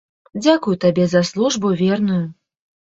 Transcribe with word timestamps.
Дзякую 0.45 0.73
табе 0.85 1.07
за 1.11 1.23
службу 1.31 1.67
верную! 1.85 2.23